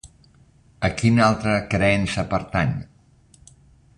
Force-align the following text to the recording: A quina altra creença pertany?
A 0.87 0.89
quina 1.01 1.21
altra 1.25 1.53
creença 1.75 2.25
pertany? 2.33 2.75